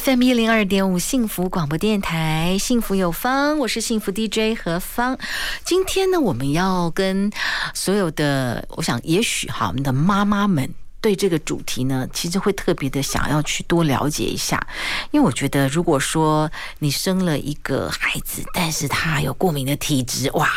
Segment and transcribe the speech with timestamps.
[0.00, 5.18] FM 一零二点五幸福广播电台，幸福有方，我是幸福 DJ 何芳。
[5.66, 7.30] 今天呢，我们要跟
[7.74, 14.66] 所有的，我想也许哈，我们的妈妈们对这个主题呢，其实会特别的想要去多了解一下，
[15.10, 20.50] 因为我觉得，如果说你生了一个孩子，但是他有过敏的体质，哇，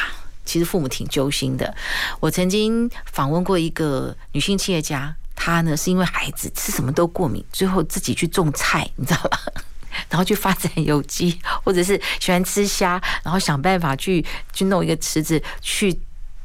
[0.46, 1.76] 其实父母挺揪心的。
[2.22, 5.18] 我曾经访问过一个女性企业家。
[5.46, 9.40] 他呢，是因为孩子吃什么都过敏，最后自己去种菜，你知道吧？
[10.10, 15.96] 然后去发展有机，或者是喜欢吃虾，然后想办法去去弄一个池子，去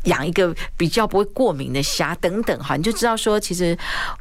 [0.05, 3.75] 养一个比较不会过敏的虾等等哈，你就知道说，其实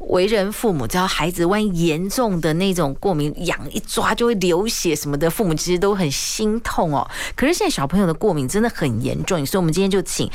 [0.08, 7.06] 为人父母，只要孩子万一严重的那种过敏，痒一抓就会流血什么的，父母其实都很心痛哦。
[7.36, 10.30] 可是现在小朋友的过敏真的很严重，所以我们今天就请。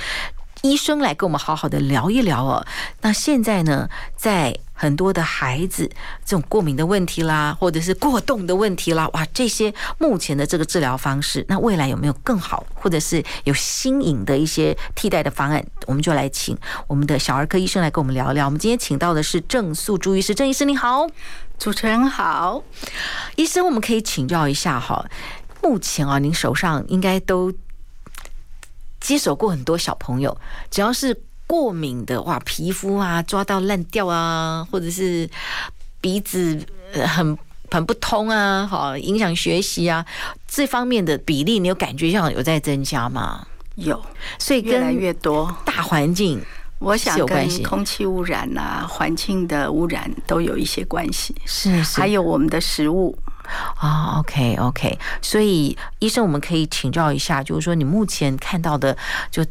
[0.66, 2.66] 医生来跟我们好好的聊一聊哦。
[3.02, 5.88] 那现在呢，在很多的孩子
[6.26, 15.64] 这种过敏的问题啦，或者是过动的问题啦，哇，这些目前的这个治疗方式，那未来有没有更好，或者是有新颖的一些替代的方案？
[15.86, 18.46] 我们就来请我们的小儿科医生来跟我们聊聊。
[18.46, 21.08] 我们今天请到的是郑素朱医师，郑医师你好，
[21.60, 22.64] 主持人好，
[23.36, 25.06] 医生，我们可以请教一下哈，
[25.62, 27.54] 目前啊，您手上应该都。
[29.06, 30.36] 接手过很多小朋友，
[30.72, 35.30] 只要是过敏的哇，皮肤啊抓到烂掉啊，或者是
[36.02, 36.60] 鼻子
[36.92, 37.38] 很
[37.70, 40.04] 很不通啊，好影响学习啊，
[40.48, 43.46] 这方面的比例，你有感觉像有在增加吗？
[43.76, 44.04] 有，
[44.40, 46.42] 所以越来越多大环境，
[46.80, 53.16] 我想跟空气污染啊、环境的污染都有一些关系，是是，还有我们的食物。
[53.78, 58.96] 啊、oh，OK OK，所以医生，我们可以请教一下，就是说你目前看到的，
[59.30, 59.44] 就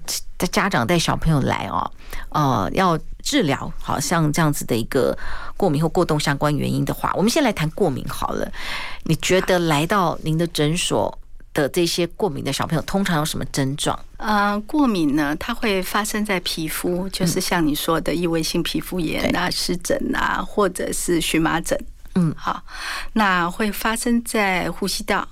[0.50, 1.90] 家长带小朋友来哦，
[2.30, 5.16] 呃，要治疗，好像这样子的一个
[5.56, 8.50] 过敏或过动相关原因的话，我们先来谈过敏好了。
[9.04, 11.16] 你觉得来到您的诊所
[11.52, 13.98] 的这些过敏的小朋友，通常有什么症状？
[14.16, 21.78] 呃，过敏呢，它会发生在皮肤，就是像你说的异位性皮肤炎啊、湿疹啊，或者是荨麻疹。
[22.14, 22.62] 嗯，好，
[23.12, 25.26] 那会发生在呼吸道、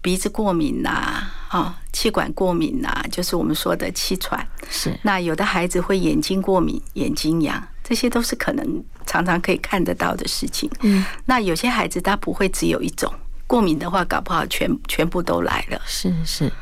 [0.00, 4.46] 鼻子过敏呐，啊，气管过敏呐，就是我们说的气喘。
[4.70, 10.70] 是，那有的孩子会眼睛过敏、眼睛痒，这些都是可能常常可以看得到的事情。
[10.80, 13.12] 嗯，那有些孩子他不会只有一种
[13.46, 15.80] 过敏的话，搞不好全全部都来了。
[15.86, 16.52] 是是。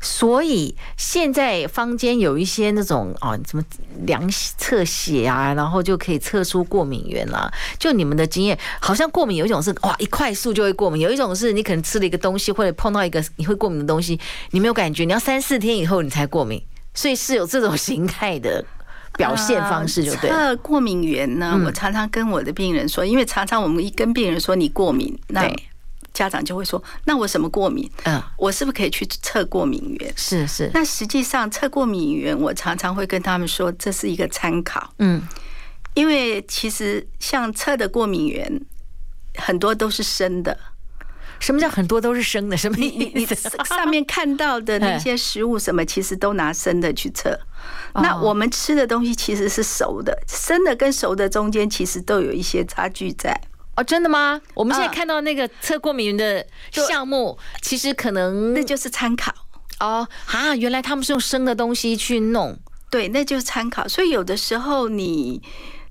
[0.00, 3.62] 所以现在坊间有一些那种哦，什么
[4.06, 7.52] 量测血啊，然后就可以测出过敏源了。
[7.78, 14.18] 就你们的经验，好像过敏有一种是哇，一快速就会过敏；有一种是你可能吃了一个东西，或者碰到一个你会过敏的东西，
[14.52, 16.62] 你没有感觉，你要三四天以后你才过敏。
[16.94, 18.64] 所以是有这种形态的
[19.18, 20.30] 表现方式，就对。
[20.30, 25.46] 测过敏源呢，我常常跟我的病人说，因为常常我们一跟病人说你过敏，那。
[26.12, 27.90] 家长就会说：“那我什么过敏？
[28.04, 30.12] 嗯，我是不是可以去测过敏源？
[30.16, 30.70] 是是。
[30.74, 34.92] 那实际上测过敏源，我常常会跟他们说，这是一个参考。
[34.98, 35.22] 嗯，
[35.94, 38.60] 因为其实像测的过敏源，
[39.36, 40.58] 很多都是生的。
[41.38, 42.56] 什么叫很多都是生的？
[42.56, 42.96] 什么意思？
[42.98, 43.26] 你你
[43.64, 47.38] 上面看到的 那些食物，什么其实都拿生的去测。
[47.94, 53.40] 那我们吃的东西其实是熟的，生的跟熟的中间其实都有一些差距在。”
[53.80, 54.38] 哦，真的吗？
[54.52, 59.32] 我们现在看到那个测过敏源的项目，其实可能那就是参考
[59.78, 60.06] 哦。
[60.26, 62.58] 啊，原来他们是用生的东西去弄，
[62.90, 63.88] 对，那就是参考。
[63.88, 65.40] 所以有的时候你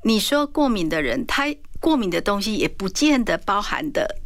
[0.04, 1.46] 你说过敏的人，他
[1.80, 4.18] 过敏的东西也不见得包含的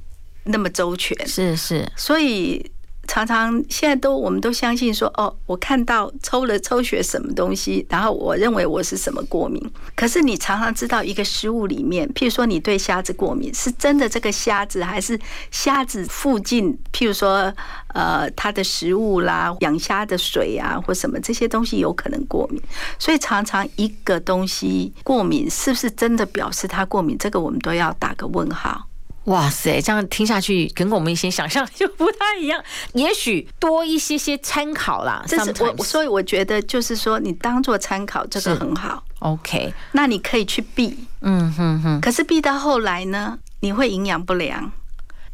[0.43, 2.69] 那么周全，是是，所以。
[3.05, 9.61] 常常现在都我们都相信说哦，我看到抽了抽血什么东西，然后我认为我是什么过敏。
[9.95, 15.19] 可是你常常知道一个食物里面，譬如说你对虾子过敏，是真的这个虾子，还是
[15.51, 17.53] 虾子附近，譬如说
[17.89, 22.61] 呃它的食物啦，养虾的水啊或什么这些东西有可能过敏。
[22.97, 27.17] 所以常常一个东西过敏，是不是真的表示它过敏？
[27.17, 28.87] 这个我们都要打个问号。
[29.25, 32.61] 哇塞，这样听下去跟我们以前想象就不太一样。
[32.93, 39.01] 也许多一些些参考啦，这是我，所以我觉得就是说，你当做参考，这个很好。
[39.19, 41.07] OK，那你可以去避。
[41.21, 42.01] 嗯哼哼。
[42.01, 44.71] 可是避到后来呢，你会营养不良。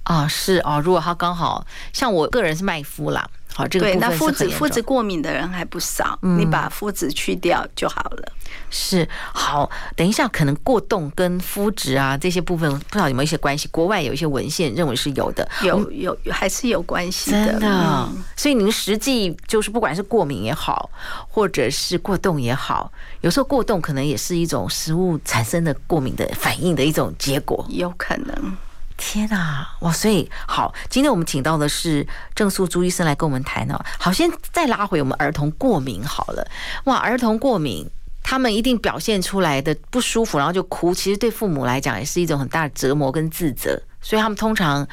[0.03, 3.27] 啊，是哦，如果他刚好像我个人是麦麸啦。
[3.59, 8.31] 好，这个对，那麸质麸质过敏的人还不少，嗯、你把麸质去掉就好了。
[8.69, 13.67] 是好，等一下，可能过动跟麸质啊这些部分，不知道有没有一些关系？
[13.67, 17.47] 国外有一些文献认为是有的，有有还是有关系的。
[17.47, 20.89] 真的，嗯、所以您实际就是不管是过敏也好，
[21.27, 22.89] 或者是过动也好，
[23.19, 28.57] 有时候过动可能也是一种食物产生的过敏的反应的一种结果，有可能。
[28.99, 29.91] 天呐，哇！
[29.91, 32.05] 所以好，今天我们请到的是
[32.35, 33.79] 郑素珠医生来跟我们谈呢。
[33.97, 36.45] 好，先再拉回我们儿童过敏好了。
[36.83, 37.89] 哇，儿童过敏，
[38.21, 40.93] 他们一定表现出来的不舒服，然后就哭。
[40.93, 43.81] 其实对父母来讲也是一种很大的折磨跟自责。
[44.01, 44.85] 所以他们通常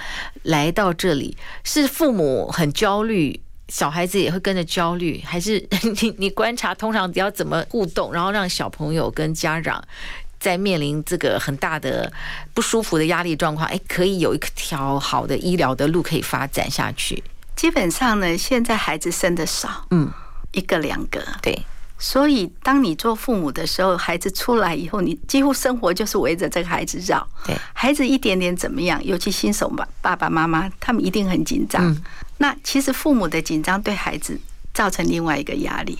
[0.45, 5.59] 来到这里，是父母很焦虑，小孩子也会跟着焦虑，还是
[6.01, 9.83] 你你观察通常要怎么互动，然后让小朋友跟家长。
[10.39, 12.13] 在面临这个很大的
[12.55, 17.23] 不舒服的压力状况，哎，可以有一条好的医疗的路可以发展下去。
[17.55, 20.11] 基本上呢，现在孩子生的少，嗯，
[20.53, 21.59] 一个两个，对。
[21.99, 27.27] 所以当你做父母的时候，孩子出来以后，你几乎生活就是围着这个孩子绕。
[27.47, 31.83] 对，孩子一点点怎么样，尤其新手爸，爸爸妈妈他们一定很紧张。
[31.83, 32.03] 嗯，
[32.37, 34.39] 那其实父母的紧张对孩子
[34.75, 35.99] 造成另外一个压力，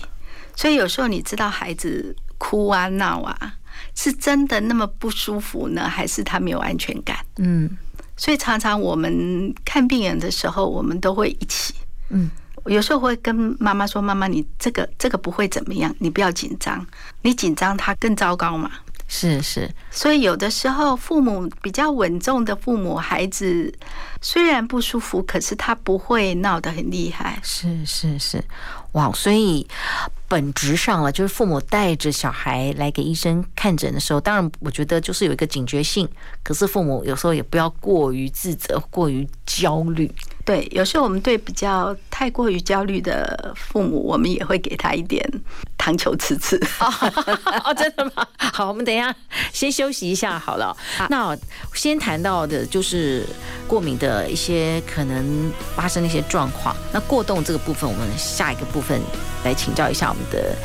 [0.55, 3.53] 所以有时候你知道孩子哭啊闹啊。
[3.97, 7.17] 是真的那么不舒服呢，还是他没有安全感？
[7.37, 7.67] 嗯，
[8.15, 11.73] 所以常常我们看病人的时候，我们都会一起。
[12.09, 12.29] 嗯，
[12.67, 16.85] 有时候会跟妈妈说：“妈妈，你这个这个不会怎么样，你不要紧张。
[17.23, 18.69] 你紧张，他更糟糕嘛。”
[19.09, 23.73] 是是，所以有的时候父母比较稳重的父母，孩子
[24.21, 27.39] 虽然不舒服，可是他不会闹得很厉害。
[27.41, 28.43] 是是是，
[28.91, 29.09] 哇！
[29.13, 29.65] 所以
[30.27, 36.07] 本质上了，就是父母带着小孩来给医生看诊的时候，当然我觉得就是有一个警觉性，
[36.43, 40.11] 可是父母有时候也不要过于自责、过于焦虑。
[40.47, 45.21] 对，有时候我们对比较太过于焦虑的父母，我们也会给他一点
[45.77, 46.55] 糖球吃吃。
[46.79, 48.25] 哦， 真的吗？
[48.39, 49.13] 好，我们等一下
[49.51, 50.73] 先休息一下好了。
[51.09, 51.37] 那
[51.73, 53.25] 先谈到的就是
[53.67, 56.73] 过敏的一些可能发生的一些状况。
[56.93, 59.01] 那过动这个部分，我们下一个部分
[59.43, 60.55] 来请教一下我们的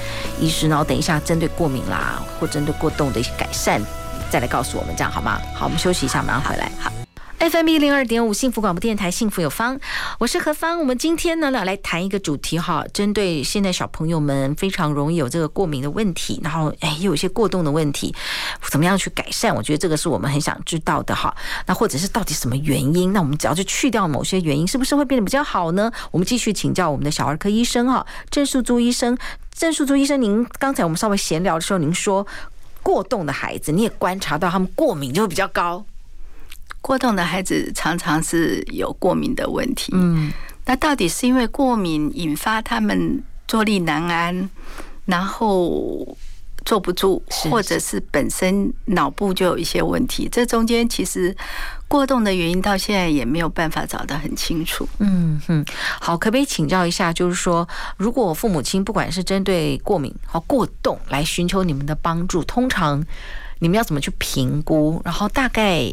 [0.40, 0.68] 医师。
[0.68, 3.82] 然后等一下针对过敏啦，或针对过动的一些改善，
[4.30, 5.40] 再来告诉我们，这样好吗？
[5.56, 6.70] 好，我们休息一下，马上回来。
[6.78, 7.01] 好。
[7.50, 9.76] FM 一零二点五幸福广播电台，幸福有方，
[10.20, 10.78] 我是何芳。
[10.78, 18.14] 我们今天呢，来谈一个主题哈，针对现在小朋友们非常容易有这个过敏的问题，然后哎，又有一些过动的问题，
[18.70, 19.52] 怎么样去改善？
[19.52, 21.34] 我觉得这个是我们很想知道的哈。
[21.66, 23.12] 那或者是到底什么原因？
[23.12, 25.90] 那我们只要去去掉某些原因，是不是会变得比较好呢？
[26.12, 29.18] 我们继续请教我们的小儿科医生哈，郑素珠医生。
[29.52, 32.24] 郑素珠医生，您刚才我们稍微闲聊的时候，您说
[32.84, 35.84] 过动的孩子，你也观察到他们过敏就会比较高。
[36.82, 39.92] 过动的孩子常常是有过敏的问题。
[39.94, 40.30] 嗯，
[40.66, 44.50] 那到底是因为过敏引发他们坐立难安，
[45.06, 46.16] 然后
[46.64, 50.28] 坐不住，或者是本身脑部就有一些问题？
[50.30, 51.34] 这中间其实
[51.88, 54.88] 过动的原因到现在也没有办法找得很清楚。
[54.98, 55.64] 嗯哼，
[56.00, 63.04] 好，可不可以请教一下，就是说，如果父母亲不管是针对过敏和过动来寻求你们的帮助，通常
[63.62, 65.00] 你们要怎么去评估？
[65.04, 65.84] 然后大概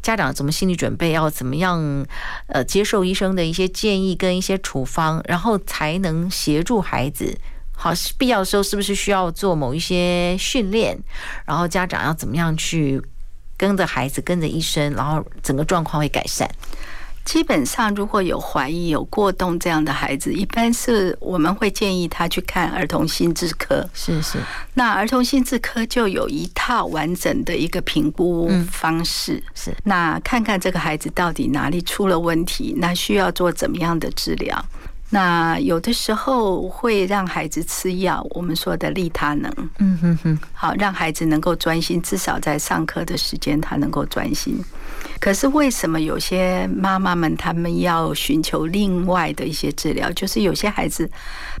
[0.00, 1.12] 家长怎么心理准备？
[1.12, 2.06] 要怎么样
[2.46, 7.38] 呃接受医生的一些建议跟一些处方，然后才能协助孩子？
[7.72, 10.98] 好，必要的时候是不是需要做某一些训练？
[11.44, 13.02] 然后家长要怎么样去
[13.58, 16.50] 跟着孩子，跟着医生，然后整个状况会改善？
[17.24, 23.88] 基本上，如果有怀疑有过动这样的孩子，一般是我们会建议他去看儿童心智科。
[23.94, 24.38] 是是，
[24.74, 29.34] 那儿童心智科就有一套完整的一个评估方式。
[29.34, 34.64] 嗯、是，那看看这个孩子到底哪里出了问题，那需要做怎么样的治疗？
[35.10, 39.52] 那有的时候会让孩子吃药，我们说的利他能。
[39.78, 44.56] 嗯哼哼，好，让孩子能够专心，至少在上课的时间他能够专心。
[45.18, 50.10] 可是为什么有些妈妈们他们要寻求另外的一些治疗？
[50.12, 51.10] 就是有些孩子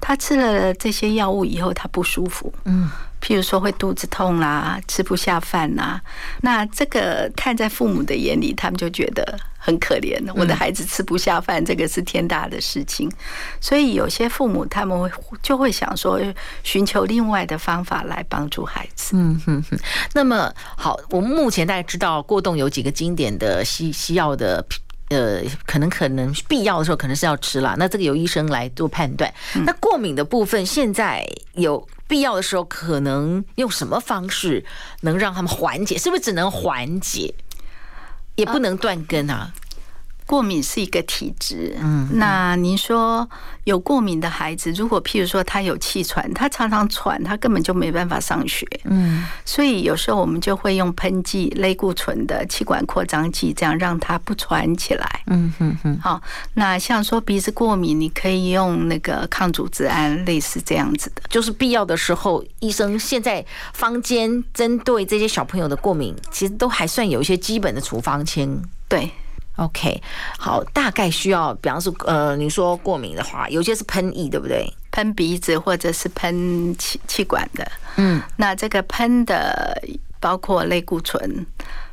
[0.00, 2.52] 他吃了这些药物以后，他不舒服。
[2.64, 2.88] 嗯。
[3.20, 6.00] 譬如说会肚子痛啦，吃不下饭啦，
[6.40, 10.18] 那这个看在父母的眼里，他们就觉得很可怜。
[10.34, 13.08] 我的孩子吃不下饭，这个是天大的事情。
[13.60, 15.08] 所以有些父母他们会
[15.42, 16.18] 就会想说，
[16.64, 19.14] 寻求另外的方法来帮助孩子。
[19.14, 19.78] 嗯哼哼。
[20.14, 24.64] 那么好，我们目前大家知道过动有几个经典的西西药的。
[25.10, 29.28] 呃，可能可能必要的时候可能是要吃啦，那这个由医生来做判断。
[29.66, 34.64] 那过敏的部分，现在有必要的时候，可能用什么方式
[35.00, 35.98] 能让他们缓解？
[35.98, 37.34] 是不是只能缓解，
[38.36, 39.52] 也不能断根啊？
[40.30, 43.28] 过敏是一个体质，嗯，那您说
[43.64, 55.98] 有过敏的孩子，如果譬如说他有气喘，他常常喘，他根本就没办法上学，嗯，所以有时候我们就会用喷剂类固醇的气管扩张剂，这样让他不喘起来，嗯哼哼。
[56.00, 56.22] 好，
[56.54, 68.48] 那像说鼻子过敏，你可以用那个抗组织胺，类似这样子的，就是必要的时候，医生现在坊间针对这些小朋友的过敏，其实都还算有一些基本的处方签，
[68.88, 69.10] 对。
[69.60, 70.02] OK，
[70.38, 74.66] 好，大概需要，比方说，呃，你说过敏的话，有些是喷液，对不对？
[74.90, 77.70] 喷鼻子或者是喷气气管的。
[77.96, 79.78] 嗯，那这个喷的
[80.18, 81.46] 包括类固醇，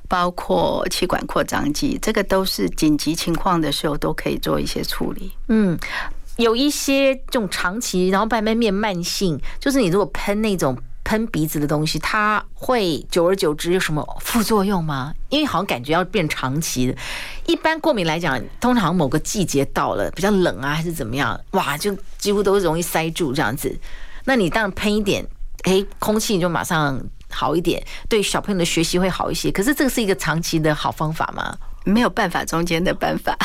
[0.07, 5.33] 包括气管扩张剂，这个都是紧急情况的时候都可以做一些处理。
[5.49, 5.77] 嗯，
[6.37, 10.77] 有一些这种长期，然后慢慢变慢性，就是你如果喷那种。
[11.07, 15.13] 喷鼻子的东西，它会久而久之有什么副作用吗？
[15.29, 16.93] 因为好像感觉要变长期的。
[17.47, 23.75] 一般过敏来讲，通常某个季节到了，比较冷啊，还是怎么样，哇，就几乎都容易塞住这样子。
[24.25, 25.25] 那你当然喷一点，
[25.63, 27.01] 诶，空气就马上
[27.31, 29.49] 好一点，对小朋友的学习会好一些。
[29.51, 31.57] 可是这个是一个长期的好方法吗？
[31.85, 33.35] 没有办法，中间的办法。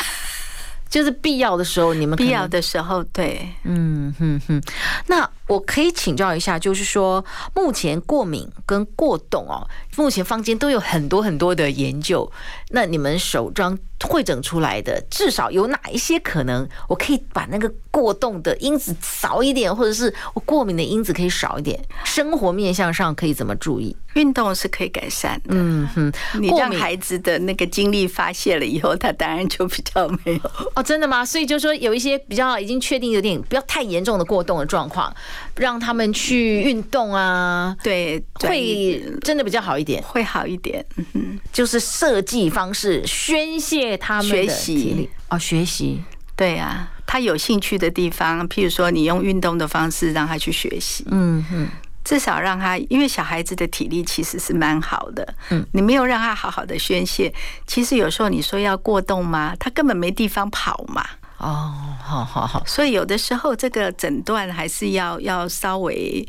[0.89, 4.61] 就是必要的时候，你们必要的时候，对，嗯哼哼。
[5.07, 7.23] 那我可以请教一下，就是说，
[7.53, 12.31] 目前过敏跟过动哦，目前坊间都有很多很多的研究。
[12.69, 21.79] 那你们首张会诊出来的，至少有哪一些可能，我可以把那个过动的因子少一点，或者是我过敏的因子可以少一点？
[22.03, 23.95] 生活面向上可以怎么注意？
[24.15, 25.49] 运动是可以改善的。
[25.49, 30.51] 嗯哼，你让孩子的那个精力发泄了以后，他当然就比较没有。
[30.75, 31.25] 哦，真的吗？
[31.25, 35.11] 所以就是说有一些比较已经确定有点不要太严重的过动的状况，
[35.55, 40.85] 让他们去运动啊，对，会真的比较好一点，会好一点。
[40.97, 46.01] 嗯哼，就是设计方式宣泄他们的体力哦，学习。
[46.35, 51.05] 对啊，他有兴趣的地方，譬如说你用运动的方式让他去学习。
[51.11, 51.67] 嗯哼。
[52.03, 55.33] 至少让他，因为小孩子的体力其实是蛮好的。
[55.51, 57.33] 嗯，你没有让他好好的宣泄，
[57.65, 59.55] 其实有时候你说要过动吗？
[59.57, 61.05] 他根本没地方跑嘛。
[61.37, 62.63] 哦，好好好。
[62.65, 66.27] 所以有的时候这个诊断还是要要稍微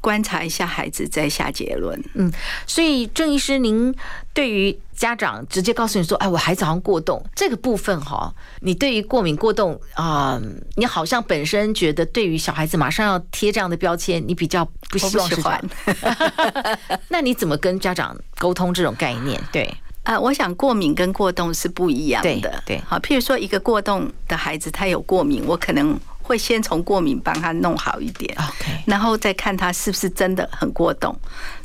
[0.00, 2.00] 观察一下孩子再下结论。
[2.14, 2.32] 嗯，
[2.66, 3.94] 所以郑医师，您
[4.32, 10.40] 对于家长直接告诉你说：“哎，我孩子好像过动。”这个部分哈，你对于过敏过动啊，
[10.76, 15.64] 你好像本身觉得对于小孩子马上要贴这样的标签，你比较不希望是这样。
[17.08, 19.40] 那你怎么跟家长沟通这种概念？
[19.52, 19.72] 对
[20.06, 22.62] 啊，我想过敏跟过动是不一样的。
[22.64, 31.12] 对，好，譬如说一个过动的孩子，他有过敏，我可能会先从过敏帮他弄好一点，OK，然后再看他是不是真的很过动。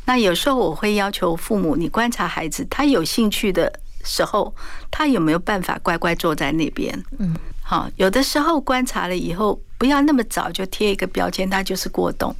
[0.04, 3.72] 那有时候我会要求父母，你观察孩子，他有兴趣的
[4.02, 4.52] 时候，
[4.90, 7.00] 他有没有办法乖乖坐在那边？
[7.20, 12.34] 嗯，好，有的时候观察了以后，不要那么早就贴一个标签，他就是过动。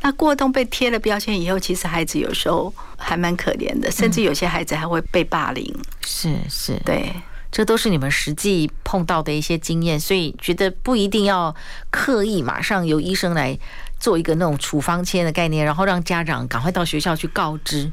[0.00, 5.74] 那过动被贴了标签以后，其实孩子有时候还蛮可怜的，甚至有些孩子还会被霸凌。
[6.04, 7.12] 是是，对，
[7.50, 11.54] 这都是你们实际碰到的一些经验，所以觉得不一定要
[11.90, 13.58] 刻意马上由医生来。
[14.02, 17.92] 做一个那种处方签的概念，然后让家长赶快到学校去告知。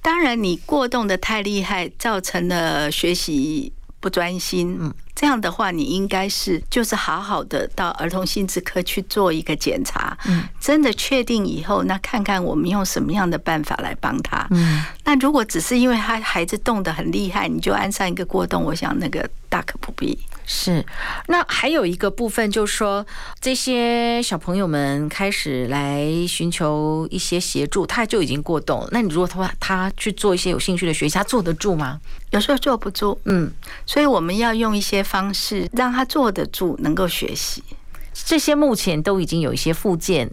[0.00, 4.76] 当然，你过动的太厉害，造成了学习不专心。
[4.80, 10.18] 嗯，这样的话，你应该是就是好好的到儿童心智科去做一个检查。
[10.26, 14.44] 嗯，真的确定以后，那看看我们用什么样的办法来帮他。
[14.50, 20.18] 嗯，那如果只是因为他孩子动得很厉害，你就安上一个过动，我想那个大可不必。
[20.44, 20.84] 是，
[21.28, 23.06] 那还有一个部分就是说，
[23.40, 28.88] 这些小朋友们开始来寻求一些协助，他就已经过动了。
[28.90, 32.00] 那你如果他他去做一些有兴趣的学习，他坐得住吗？
[32.30, 33.52] 有时候坐不住，嗯，
[33.86, 37.62] 所以我们要用一些方式让他坐得住，能够学习。
[38.12, 40.30] 这些目前都已经有一些复健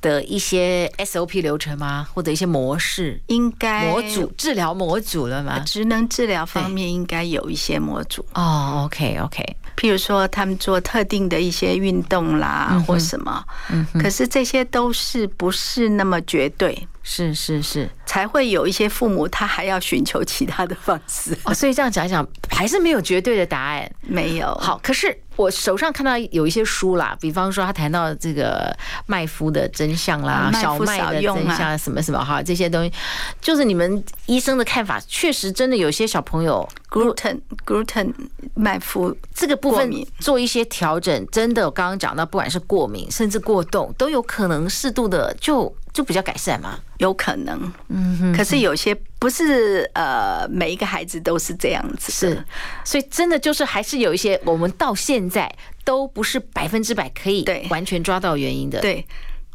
[0.00, 2.06] 的一些 SOP 流程吗？
[2.12, 3.20] 或者一些模式？
[3.26, 5.58] 应该模组治疗模组了吗？
[5.60, 8.24] 职能治疗方面应该有一些模组。
[8.34, 9.56] 哦，OK OK。
[9.76, 16.86] 譬如说，他们做特定的一些运动啦，或什么，嗯，可是这些都是不是那么绝对。
[17.02, 21.36] 是是是，才会有一些父母他还要寻求其他的方式。
[21.44, 23.90] 哦，所以这样讲一讲，还是没有绝对的答案。
[24.02, 24.54] 没有。
[24.56, 28.76] 好，可是我手上看到有一些书啦，比方说他谈到这个
[29.06, 32.92] 麦麸的真相啦，小麦的真相什么什么哈，这些东西，
[33.40, 38.12] 就是你们医生的看法，确实真的有些小朋友 gluten gluten
[38.54, 46.78] 麦麸这个部分做一些调整，真的我刚刚讲到，不管是过敏甚至过动，都有可能适度的就就比较改善嘛？
[46.98, 48.36] 有可能，嗯哼。
[48.36, 52.44] 可是有些不是呃，每一个孩子都是这样子，是。
[52.84, 55.52] 所以真的就是还是有一些，我们到现在
[55.84, 58.80] 都不是百分之百可以完全抓到原因的。
[58.80, 59.06] 对，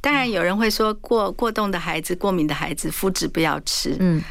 [0.01, 3.95] 当然有人会说过过动的孩子、过敏的孩子，麸质不要吃。
[3.99, 4.21] 嗯。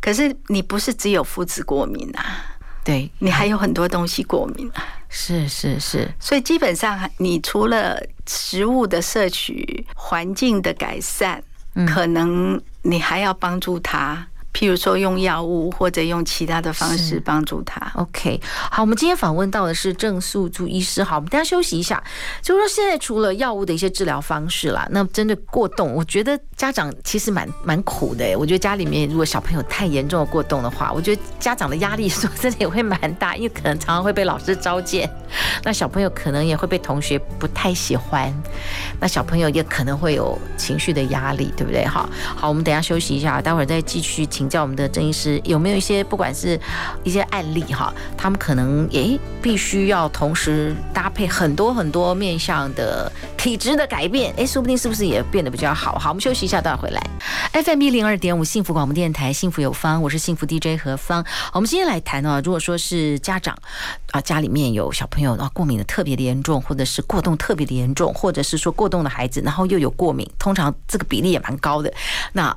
[0.00, 2.56] 可是你不是只有麸质过敏啊？
[2.84, 4.82] 对，你还有很多东西过敏啊。
[5.08, 11.42] 是是是，所以基本上你除了食物的摄取、环境的改善，
[11.86, 14.26] 可能你还要帮助他。
[14.52, 17.90] 譬如说用药物或者用其他的方式帮助他。
[17.94, 18.40] OK，
[18.70, 21.02] 好，我们今天访问到的是郑素珠医师。
[21.04, 22.02] 好，我们大家休息一下。
[22.42, 28.36] 就是说，现在除了药物的一些治疗方式啦，那针对过动，我觉得家长其实蛮蛮苦的。
[28.36, 35.08] 我觉得家里面如果小朋友太严重的过动的话，我觉得家长的压力说真的也会蛮大，因为可能常常会被老师召见，
[35.62, 38.32] 那小朋友可能也会被同学不太喜欢，
[38.98, 41.86] 那小朋友也可能会有情绪的压力，对不对？
[41.86, 44.26] 好，好，我们等下休息一下，待会儿再继续。
[44.40, 46.58] 请教我们的郑医师，有没有一些不管是
[47.04, 55.98] 一些案例哈，他们可能诶必须要同时搭配很多很多面向的体质的改变，诶，说不定是不是也变得比较好？
[55.98, 57.02] 好，我们休息一下，待会回来。
[57.52, 61.22] FM 一零二点五幸福广播电台，幸福有方，我是幸福 DJ 何芳。
[61.52, 63.54] 我们今天来谈哦，如果说是家长
[64.12, 71.92] 啊，家里面有小朋友啊过敏的特别的严重，或者是过动特别的严重，或者是说过动的孩子，然后又有过敏，通常这个比例也蛮高的。
[72.32, 72.56] 那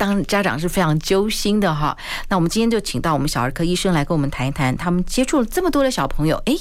[0.00, 1.94] 当家长是非常揪心的哈，
[2.30, 6.58] 那我们今天就请到我们小儿科医生来跟我们谈一谈，他们接触了这么多的小朋友，诶，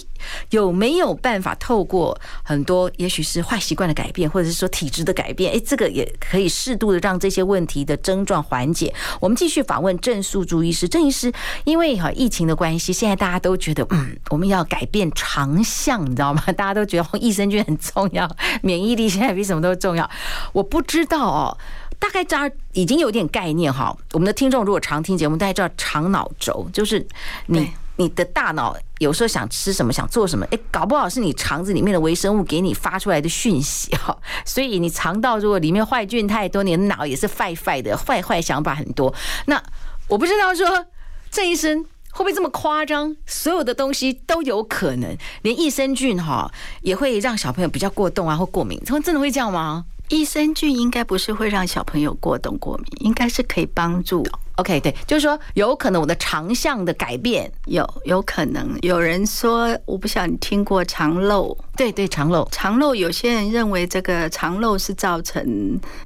[0.50, 8.94] 有没有办法透过很多，也许是坏习惯的改变，或者是说体质的改变，诶，这个也可以适度的让这些问题的症状缓解。
[9.22, 11.32] 我们继续访问郑素珠医师，郑医师，
[11.64, 16.44] 因为哈疫情的关系，现在大家都觉得，嗯，我们要改变长相，你知道吗？
[16.58, 18.30] 大家都觉得益生菌很重要，
[18.62, 20.10] 免疫力现在比什么都重要。
[20.52, 21.58] 我不知道哦。
[22.00, 27.06] 大概大家已经有点概念哈，我们的听众如果常听节目，大家知道肠脑轴，就是
[27.48, 34.18] 你你的大脑有时候想吃什么，想做什么，哎，搞不好是你肠子里面的微生物给你发出来的讯息哈。
[34.46, 39.14] 所以你肠道如果里面坏菌太多，你的脑也是坏坏的，坏坏想法很多。
[39.48, 39.62] 那
[40.08, 40.86] 我不知道说
[41.30, 46.50] 郑医生会不会这么夸张，所有的东西都有可能，连益生菌哈
[46.82, 49.84] 也会让小朋友比较过动啊或过敏，他们真的会这样吗？
[50.10, 54.26] 益生菌应该不是会让小朋友过冬过敏，应该是可以帮助。
[54.56, 58.78] OK，对，就是说有可能我的肠相的改变有有可能。
[58.82, 61.58] 有人说，我不晓得你听过肠漏？
[61.78, 62.94] 对对，肠漏，肠漏。
[62.94, 65.42] 有些人认为这个肠漏是造成，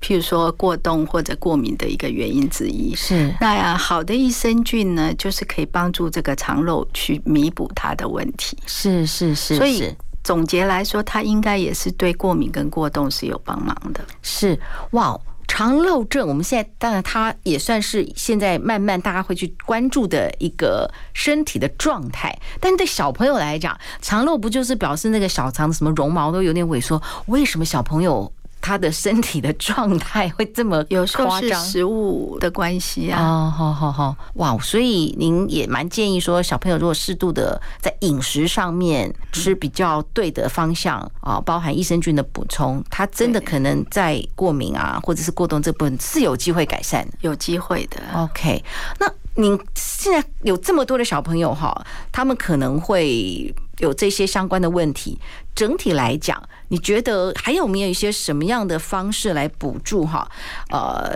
[0.02, 2.94] 譬如说过冬或者过敏的一个原因之一。
[2.94, 3.34] 是。
[3.42, 8.56] 那好的益生菌呢，就是可以帮助这个肠漏去弥补它的问题。
[8.68, 9.92] 是是是，所以。
[10.24, 14.00] 总结来说，它应该也是对过敏跟过动是有帮忙的。
[14.22, 14.58] 是
[14.92, 22.34] 哇，肠漏症，我们现在当然它也算是现在慢慢大家会去关注的一个身体的状态。
[22.60, 27.02] 但对小朋友来讲，肠漏不就是表示那个小肠的什么绒毛都有点萎缩？
[27.28, 28.32] 为什么小朋友？
[28.64, 30.84] 他的身体的状态会这么？
[30.88, 33.22] 有时候是食物的关系啊。
[33.22, 34.58] 哦，好好好，哇！
[34.60, 48.02] 所以您也蛮建议说，小朋友如果适度的在饮食上面吃比较对的方向啊，包含益生菌的补充，他真的可能在过敏啊或者是过动这部分是有机会改善，有机会的。
[48.16, 48.64] OK，
[48.98, 55.20] 那您现在有这么多的小朋友哈，他们可能会有这些相关的问题。
[55.56, 56.42] 整体来讲，
[56.74, 60.28] 你觉得还有没有一些什么样的方式来补助哈？
[60.72, 61.14] 呃，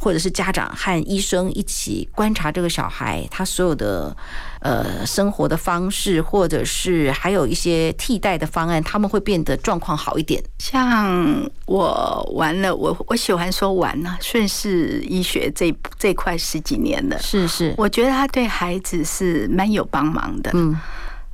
[0.00, 4.16] 或者是家长和医生一起观察这个小孩他所有的
[4.58, 10.42] 呃生活的方式，或者是还有一些替代的方案，他们会变得状况好一点。
[10.58, 20.76] 像我玩了，我我喜欢说玩呢，顺势医学这这块十几年了，是是，我觉得他对孩子是蛮有帮忙的，嗯。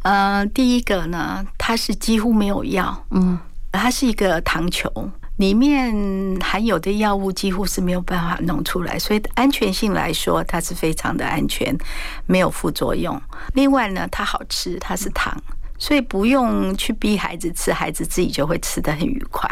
[0.02, 3.38] 呃，第一个呢，他是几乎没有药，嗯，
[3.72, 4.88] 它是一个糖球，
[5.36, 5.92] 里面
[6.40, 11.76] 含有的药物几乎是没有办法弄出来，所以安全性来说，它是非常的安全，
[12.26, 13.20] 没有副作用。
[13.54, 15.36] 另外呢，它好吃，它是糖，
[15.78, 19.50] 所以不用去逼孩子吃，孩子自己就会吃得很愉快。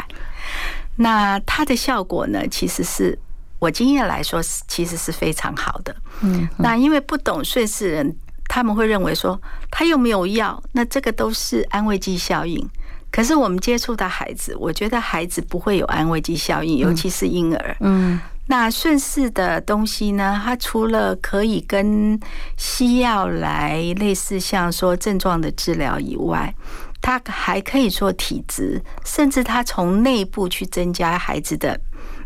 [0.95, 3.17] 那它的效果呢，其实是
[3.59, 5.95] 我经验来说，其实是非常好的。
[6.21, 8.15] 嗯，那因为不懂顺势人。
[8.53, 12.69] 他们会认为说他又没有药，那这个都是安慰剂效应。
[13.11, 17.75] 可是我们接触到孩子，我觉得孩子不会有安慰剂效应，尤其是婴儿。
[17.81, 20.39] 嗯，那顺势的东西呢？
[20.43, 22.19] 它除了可以跟
[22.57, 26.53] 西药来类似，像说症状的治疗以外，
[27.01, 31.79] 它还可以做体质，甚至它从内部去增加孩子的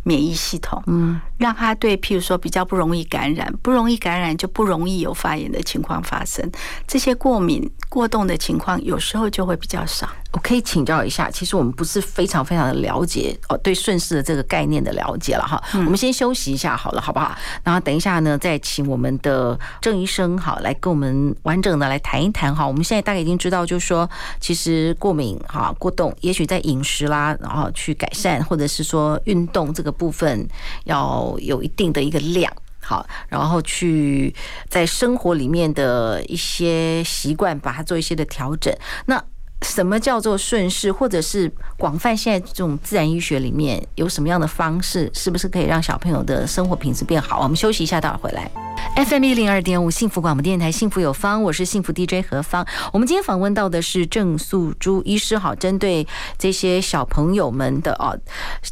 [0.03, 6.47] 免疫系统，嗯，让他对譬如说比较不容易感染，不容易感染就不容易有发炎的情况发生，
[6.85, 10.09] 这些过敏过动的情况有时候就会比较少。
[10.33, 15.63] 我可以请教一下，其实我们不是非常非常的了解哦，对顺势的这个概念的了解了哈。
[15.75, 17.33] 我们先休息一下好了，好不好？
[17.63, 22.67] 然后等一下呢，再请我们的郑医生好来跟我们完整的来谈一谈哈。
[22.67, 24.09] 我们现在大概已经知道，就是说
[24.41, 30.45] 其实过敏哈过动，也许在饮食啦，然后去改善，或者是说运动这个部分
[30.83, 32.51] 要有一定的一个量，
[32.85, 34.35] 好，然后去
[34.69, 38.71] 在生活里面的一些习惯，把它做一些的调整。
[39.07, 39.23] 那
[39.65, 47.41] 什么叫做顺势，或者是广泛现在这种自然医学里面有什么样的方式，是不是可以让小朋友的生活品质变好？
[47.41, 48.49] 我们休息一下，待会儿回来。
[48.95, 52.65] FM 一零二点五幸福广播电台，幸福有方，我是幸福 DJ 何芳。
[52.93, 56.05] 我们今天访问到的是郑素珠医师，好，针对
[56.37, 58.17] 这些小朋友们的哦，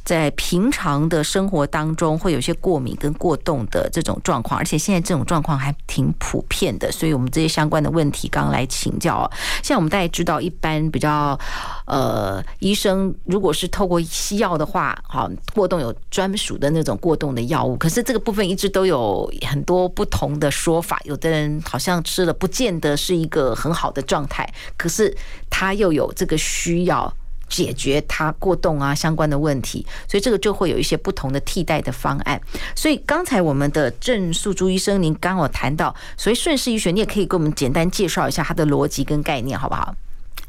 [0.06, 9.30] 在平常的生活当中会有些过敏跟过动的这种状况，而且现在这种状况还挺普遍的，所以我们这些相关的问题刚刚来请教。
[9.64, 11.38] 像我们大家知道，一般比较
[11.86, 20.06] 呃，医生如果是透过西药的话，好，过动有专属的那种过动的药物，可是这个部分一直都有很多不。
[20.14, 25.12] 同的说法，有的人好像吃了不见得是一个很好的状态，可是
[25.50, 27.12] 他又有这个需要
[27.50, 32.40] 解决他过动啊相关的问题，所以这个就会有一些不同的替代的方案。
[32.76, 39.96] 所以刚才我们的郑素珠医生，您刚好谈到，所以顺势医学，你也可以给我们简单介绍一下它的逻辑跟概念，好不好？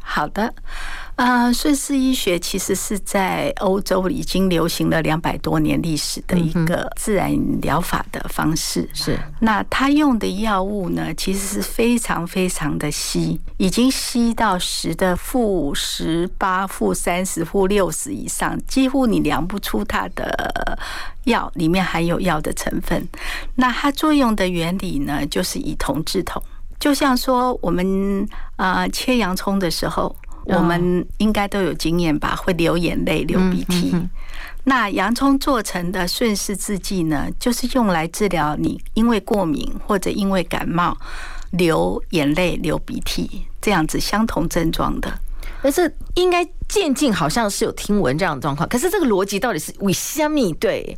[0.04, 0.54] 好的。
[1.16, 8.90] 啊，顺势医学其实是在欧洲已经流行了两百多年历史的一个自然疗法的方式。
[8.92, 20.76] 是，那他用的药物呢，其实是非常非常的稀，已经稀到十的负十八、负三十、负六十以上，几乎你量不出它的
[21.26, 23.08] 药里面含有药的成分。
[23.54, 26.42] 那它作用的原理呢，就是以铜制铜，
[26.84, 30.14] 就像说我们啊切洋葱的时候。
[30.46, 32.36] 我们应该都有经验吧？
[32.36, 33.96] 会流眼泪、流鼻涕。
[34.64, 40.94] 那洋葱做成的顺势制剂呢，就是用来治疗你因为过敏或者因为感冒
[41.52, 45.10] 流眼泪、流鼻涕这样子相同症状的。
[45.62, 50.52] 但是应该渐进好像是有听闻这样的状况，可是这个逻辑到底是为什么？
[50.60, 50.94] 对，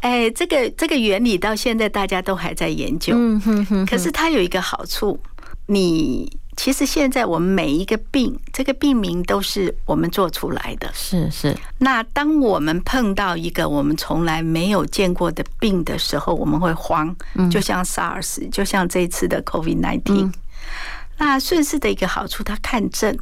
[0.00, 3.14] 哎，这个这个原理到现在大家都还在研究。
[3.16, 3.86] 嗯哼哼。
[3.86, 5.18] 可是它有一个好处，
[5.66, 6.38] 你。
[6.58, 10.90] 其实现在我们每一个病，这个病名都是我们做出来的。
[10.92, 11.56] 是是。
[11.78, 17.14] 那当我们碰到一个我们从来没有见过的病的时候，我们会慌，
[17.48, 20.32] 就像 SARS，就像这次的 COVID-19。
[21.18, 23.16] 那顺势的一个好处，它看症。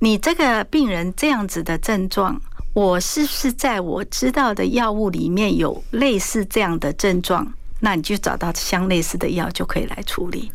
[0.00, 2.38] 你这个病人这样子的症状，
[2.76, 7.50] 我是不是在我知道的药物里面有类似这样的症状？
[7.80, 10.52] 那你就找到相类似的药就可以来处理。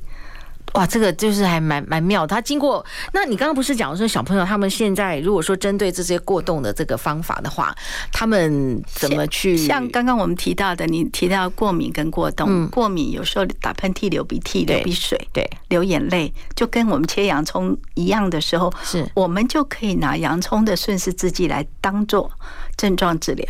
[0.73, 2.25] 哇，这个就是还蛮蛮妙。
[2.25, 7.75] 他经过，那你刚刚不是讲说小朋友他们现在如果说针对这些过动的这个方法的话，
[8.11, 9.57] 他们怎么去？
[9.57, 22.31] 像刚刚我们提到的，你提到过敏跟过动，过敏有时候打喷嚏、流鼻涕、流鼻水，对，流眼泪，就跟我们切洋葱一样的时候，是我们就可以拿洋葱的顺势制剂来当做
[22.77, 23.45] 症状治疗。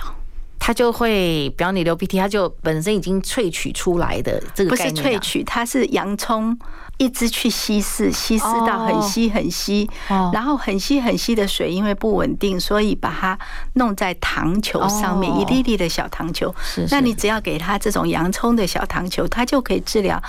[0.63, 4.93] 它就会，比方你流鼻涕，它就本身已经萃取出来的这个概念。
[4.93, 6.55] 不是萃取，它是洋葱
[6.99, 13.37] 一直去稀释，稀释到很稀很稀，然后很稀很稀的水，因为不稳定，所以把它
[13.73, 16.53] 弄在糖球上面，一粒粒的小糖球。
[16.91, 20.21] 那你只要给它这种洋葱的小糖球，它就可以治疗，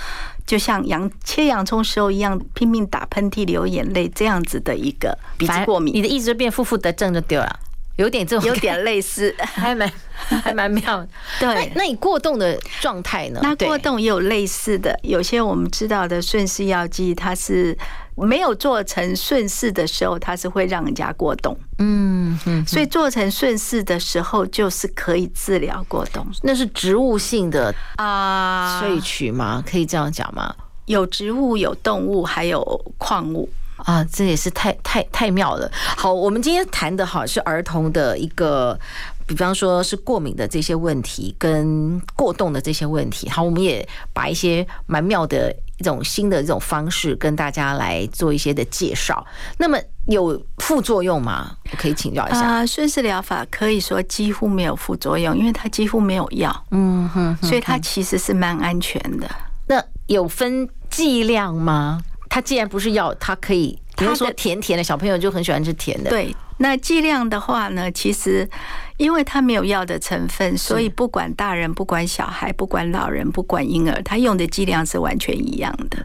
[0.47, 5.93] 就像洋切洋葱时候一样，拼命打喷嚏、流眼泪这样子的一个鼻子过敏。
[5.93, 7.59] 你的意思就变负负得正就对了。
[7.97, 11.07] 有点这种，有点类似， 还蛮还蛮妙的。
[11.39, 13.39] 对，那你过动的状态呢？
[13.43, 17.77] 那过动也有类似的，有些我们知道的顺势药剂，它是
[18.15, 21.55] 没有做成顺势的时候，它是会让人家过动。
[21.77, 26.25] 嗯嗯，所以做成顺势的时候，就是可以治疗过动。
[26.41, 29.63] 那是植物性的啊萃取吗？
[29.65, 30.53] 可以这样讲吗？
[30.85, 32.61] 有植物，有动物，还有
[32.97, 33.47] 矿物。
[33.83, 35.69] 啊，这也是太太太妙了。
[35.73, 38.79] 好，我们今天谈的哈是儿童的一个，
[39.25, 43.29] 比方说是过敏的这些问题跟过动的这些问题。
[43.29, 49.25] 好，我们也把一些蛮妙的一种新的这种方式跟大家来做一些的介绍。
[49.57, 51.51] 那么有副作用吗？
[51.71, 52.39] 我可以请教一下。
[52.39, 56.65] 啊，顺势疗法可以说几乎没有副作用，因为它几乎没有药。
[56.71, 59.29] 嗯哼，所以它其实是蛮安全的。
[59.67, 62.01] 那有分剂量吗？
[62.33, 66.09] 它既然不是药，它可以，比如说甜甜的，小朋友就很喜欢吃甜的。
[66.09, 68.49] 对，那剂量的话呢，其实
[68.97, 76.03] 因为它没有药的成分，所以不管大人、不管小孩、不管老人、不管婴儿，它用的剂量是完全一样的。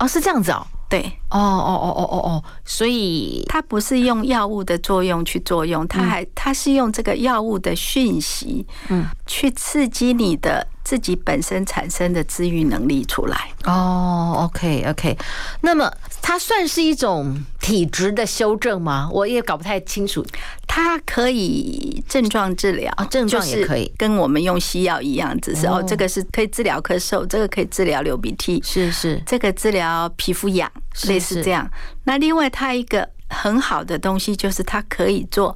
[0.00, 0.66] 哦，是这样子哦。
[0.88, 13.50] 对，哦哦哦哦哦哦，所以它不是用药物的作用去作用，它还它是用这个药物的讯息，嗯，去刺激你的自己本身产生的治愈能力出来。
[13.64, 15.18] 哦，OK OK，
[15.60, 19.08] 那么它算是一种体质的修正吗？
[19.12, 20.24] 我也搞不太清楚。
[20.70, 23.90] 它可以症状治疗啊，症状也可以。
[23.96, 30.70] 跟我们用西药一样，只是哦，这个是可以治疗咳嗽，这个可以治疗流鼻涕，是是，这个治疗皮肤痒，
[31.18, 31.68] 类似这样。
[32.04, 35.54] 那另外它一个很好的东西就是它可以做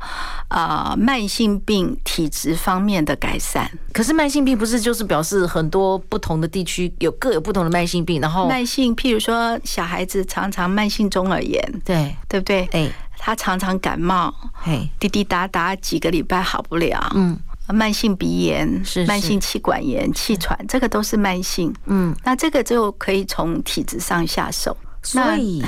[0.49, 3.71] 啊慢性病体质方面的改善。
[3.93, 12.69] 可是慢性病不是就是表示很多不同的地区有各有不同的慢性病，然后慢性譬如说小孩子常常慢性中耳炎，对对不对？
[12.73, 12.91] 哎。
[13.25, 24.77] 他常常感冒，嘿，滴滴答答几个礼拜好不了，嗯，慢性鼻炎是慢性气管炎、气喘，这个都是慢性，嗯，那这个就可以从体质上下手。
[25.03, 25.63] 所以，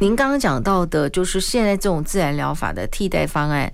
[0.00, 3.72] 您刚刚讲到的，就是现在这种自然疗法的替代方案，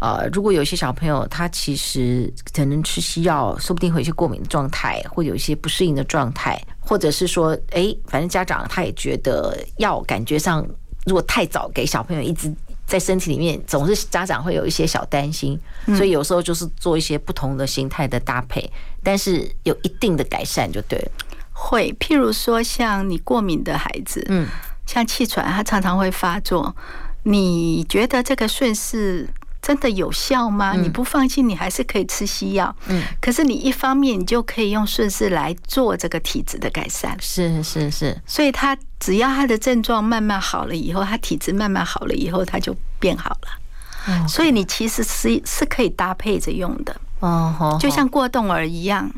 [0.00, 10.66] 呃，如果有些小朋友他其实可能吃西药，说不定会有一些过敏的状态，或有一些不适应的状态，或者是说，哎，反正家长他也觉得药感觉上，
[11.04, 12.52] 如果太早给小朋友一直。
[12.86, 15.58] 在身体里面，总是家长会有一些小担心，
[15.96, 18.64] 所以有时候就是做一些不同的形态的搭配，
[19.02, 21.10] 但是有一定的改善就对了。
[21.58, 24.46] 会，譬如说像你过敏的孩子，嗯，
[24.84, 26.76] 像气喘，他常常会发作，
[27.22, 29.26] 你觉得这个顺势
[29.62, 30.74] 真的有效吗？
[30.74, 32.76] 你不放心，你还是可以吃西药。
[32.88, 37.16] 嗯，可是你一方面，你就可以用顺势来做这个体质的改善。
[37.20, 44.28] 是是是，所以他只要他的症状慢慢好了以后，他体质慢慢好了以后，他就变好了。
[44.28, 46.94] 所以你其实是是可以搭配着用的。
[47.18, 49.10] 哦，就像过动儿一样，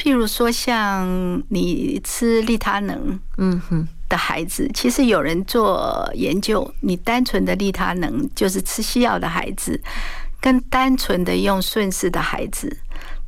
[0.00, 3.86] 譬如说像你吃利他能，嗯哼。
[4.08, 9.80] 的孩子，其实有人做研究，你单纯的利他能就是吃西药的孩子，
[10.40, 12.76] 跟单纯的用顺势的孩子，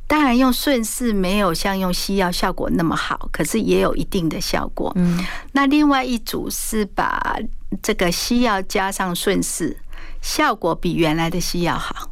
[0.07, 4.91] 当然用顺势没有像用西药效果那么好，可是也有一定的效果。
[4.97, 7.37] 嗯，那另外一组是把
[7.81, 9.77] 这个西药加上顺势，
[10.21, 12.09] 效果比原来的西药好。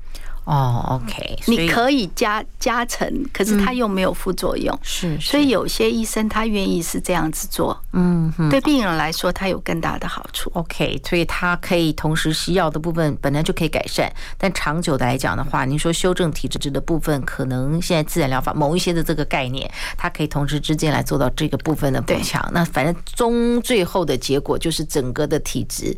[0.51, 10.51] 哦、oh，OK，你可以加加成，可是它又没有副作用，是，所以有些医生他愿意是这样子做，嗯，对病人来说他有更大的好处。
[10.53, 22.45] OK，所以它可以同时西药的部分本来就可以改善，但长久的来讲的话，您说修正体质的部分，可能现在自然疗法某一些的这个概念，它可以同时之间来做到这个部分的补强。
[22.51, 25.95] 那反正终最后的结果就是整个的体质。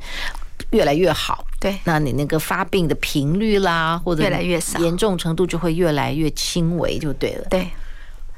[0.73, 7.45] 越来越好，对，那你那个发病的频率啦，或者越来越少，严重程度就会越来越轻微，就对了。
[7.49, 7.69] 对，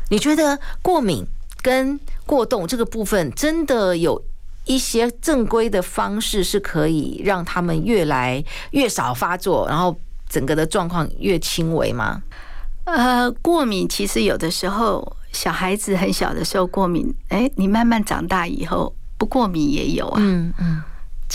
[0.09, 1.25] 你觉得过敏
[1.61, 4.21] 跟过动这个部分，真的有
[4.65, 12.21] 一些正规的方式是可以让他们越来越少发作，然后整个的状况越轻微吗？
[12.83, 20.17] 呃，过敏其实有的时候小孩子很小的时候过敏，哎，你慢慢长大以后不过敏也有啊。
[20.21, 20.83] 嗯嗯。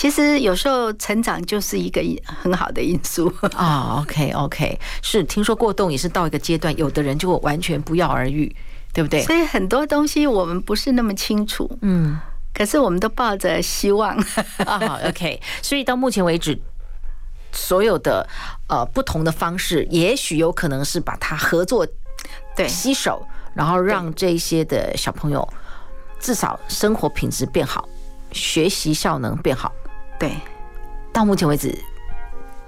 [0.00, 4.00] 其实有时候成长就是一个很好的因素啊。
[4.00, 8.50] OK OK，是听说过动也是到一个阶段，有的人就完全不药而愈，
[8.94, 9.22] 对不对？
[9.24, 12.18] 所以很多东西我们不是那么清楚，嗯，
[12.54, 14.16] 可是我们都抱着希望
[14.64, 14.98] 啊。
[15.04, 16.58] OK，所以到目前为止，
[17.52, 18.26] 所有的
[18.68, 21.86] 呃不同的方式，也许有可能是把它合作
[22.56, 25.46] 对携手，然后让这些的小朋友
[26.18, 27.86] 至少生活品质变好，
[28.32, 29.70] 学习效能变好。
[30.20, 30.30] 对，
[31.12, 31.76] 到目前为止，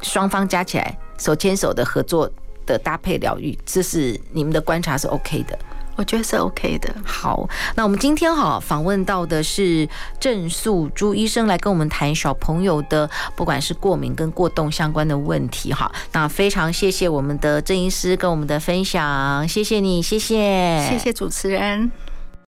[0.01, 2.29] 双方加起来手牵手的合作
[2.67, 5.59] 的搭配疗愈，这是你们的观察是 OK 的？
[5.95, 6.91] 我觉得是 OK 的。
[7.05, 9.87] 好，那我们今天哈访问到的是
[10.19, 15.93] 郑素珠医生来跟我们谈小朋友的不管是过敏跟过动相关的问题哈。
[16.13, 21.93] 那非常谢谢我们的郑医师跟我们的分享，谢谢你，谢谢，谢谢主持人。